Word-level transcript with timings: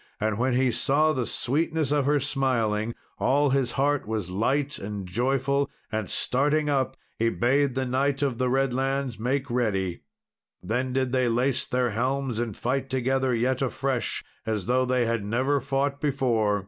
And 0.19 0.39
when 0.39 0.55
he 0.55 0.71
saw 0.71 1.13
the 1.13 1.27
sweetness 1.27 1.91
of 1.91 2.07
her 2.07 2.19
smiling, 2.19 2.95
all 3.19 3.51
his 3.51 3.73
heart 3.73 4.07
was 4.07 4.31
light 4.31 4.79
and 4.79 5.05
joyful, 5.05 5.69
and 5.91 6.09
starting 6.09 6.71
up, 6.71 6.97
he 7.19 7.29
bade 7.29 7.75
the 7.75 7.85
Knight 7.85 8.23
of 8.23 8.39
the 8.39 8.49
Redlands 8.49 9.19
make 9.19 9.51
ready. 9.51 10.01
Then 10.63 10.91
did 10.91 11.11
they 11.11 11.29
lace 11.29 11.67
their 11.67 11.91
helms 11.91 12.39
and 12.39 12.57
fight 12.57 12.89
together 12.89 13.31
yet 13.35 13.61
afresh, 13.61 14.23
as 14.43 14.65
though 14.65 14.85
they 14.85 15.05
had 15.05 15.23
never 15.23 15.59
fought 15.61 16.01
before. 16.01 16.59